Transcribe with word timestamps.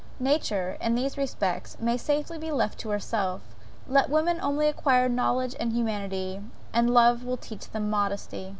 Nature, 0.19 0.77
in 0.81 0.95
these 0.95 1.15
respects, 1.15 1.77
may 1.79 1.95
safely 1.95 2.39
be 2.39 2.49
left 2.51 2.79
to 2.79 2.89
herself; 2.89 3.43
let 3.87 4.09
women 4.09 4.39
only 4.41 4.67
acquire 4.67 5.07
knowledge 5.07 5.53
and 5.59 5.73
humanity, 5.73 6.41
and 6.73 6.91
love 6.91 7.23
will 7.23 7.37
teach 7.37 7.69
them 7.69 7.87
modesty. 7.87 8.49